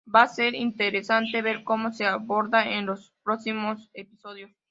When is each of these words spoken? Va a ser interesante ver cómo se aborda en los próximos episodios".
Va 0.13 0.23
a 0.23 0.27
ser 0.27 0.55
interesante 0.55 1.43
ver 1.43 1.63
cómo 1.63 1.91
se 1.91 2.07
aborda 2.07 2.67
en 2.73 2.87
los 2.87 3.13
próximos 3.23 3.91
episodios". 3.93 4.51